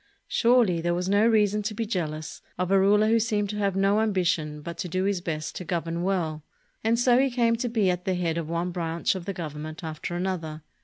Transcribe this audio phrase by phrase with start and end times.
[0.27, 3.75] Surely, there was no reason to be jealous of a ruler who seemed to have
[3.75, 6.43] no ambition but to do his best to govern well;
[6.83, 9.83] and so he came to be at the head of one branch of the Government
[9.83, 10.63] after another.